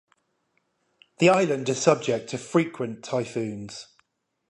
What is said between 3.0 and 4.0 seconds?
typhoons.